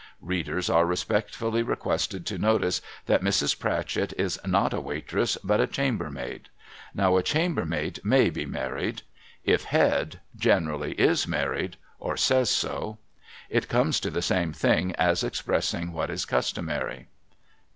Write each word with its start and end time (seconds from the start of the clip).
Readers 0.23 0.67
are 0.67 0.83
respectfully 0.87 1.61
requested 1.61 2.25
to 2.25 2.39
notice 2.39 2.81
that 3.05 3.21
Mrs. 3.21 3.59
Pratchett 3.59 4.15
was 4.17 4.39
not 4.43 4.73
a 4.73 4.81
waitress, 4.81 5.37
but 5.43 5.61
a 5.61 5.67
chambermaid. 5.67 6.49
Now 6.95 7.17
a 7.17 7.21
chambermaid 7.21 7.99
may 8.03 8.31
be 8.31 8.47
married; 8.47 9.03
if 9.43 9.65
Head, 9.65 10.19
generally 10.35 10.93
is 10.93 11.27
married, 11.27 11.73
—■ 11.73 11.77
or 11.99 12.17
says 12.17 12.49
so. 12.49 12.97
It 13.47 13.69
comes 13.69 13.99
to 13.99 14.09
the 14.09 14.23
same 14.23 14.53
thing 14.53 14.95
as 14.95 15.23
expressing 15.23 15.93
what 15.93 16.09
is 16.09 16.25
customary. 16.25 17.05